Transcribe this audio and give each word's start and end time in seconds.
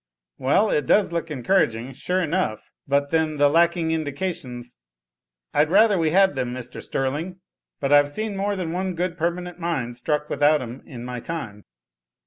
"Well, 0.39 0.71
it 0.71 0.87
does 0.87 1.11
look 1.11 1.29
encouraging, 1.29 1.93
sure 1.93 2.21
enough 2.21 2.63
but 2.87 3.11
then 3.11 3.37
the 3.37 3.47
lacking 3.47 3.91
indications" 3.91 4.79
"I'd 5.53 5.69
rather 5.69 5.95
we 5.95 6.09
had 6.09 6.33
them, 6.33 6.55
Mr. 6.55 6.81
Sterling, 6.81 7.39
but 7.79 7.93
I've 7.93 8.09
seen 8.09 8.35
more 8.35 8.55
than 8.55 8.73
one 8.73 8.95
good 8.95 9.15
permanent 9.15 9.59
mine 9.59 9.93
struck 9.93 10.27
without 10.27 10.59
'em 10.59 10.81
in 10.87 11.05
my 11.05 11.19
time." 11.19 11.65